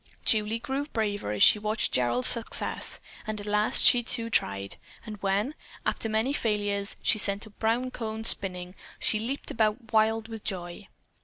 Julie 0.25 0.57
grew 0.57 0.85
braver 0.87 1.31
as 1.31 1.43
she 1.43 1.59
watched 1.59 1.91
Gerald's 1.91 2.27
success, 2.27 2.99
and 3.27 3.39
at 3.39 3.45
last 3.45 3.83
she 3.83 4.01
too 4.01 4.31
tried, 4.31 4.77
and 5.05 5.17
when, 5.21 5.53
after 5.85 6.09
many 6.09 6.33
failures, 6.33 6.95
she 7.03 7.19
sent 7.19 7.45
a 7.45 7.51
brown 7.51 7.91
cone 7.91 8.23
spinning, 8.23 8.73
she 8.97 9.19
leaped 9.19 9.51
about 9.51 9.93
wild 9.93 10.27
with 10.27 10.43
joy. 10.43 10.87